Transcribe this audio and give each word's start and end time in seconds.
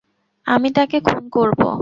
আমি 0.47 0.69
তোকে 0.71 0.97
খুন 0.99 1.23
করব! 1.29 1.59